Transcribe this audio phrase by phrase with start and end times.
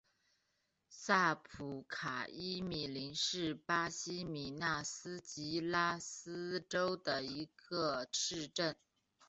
[0.89, 8.75] 萨普卡伊米林是巴西米纳斯吉拉斯州的一个市镇。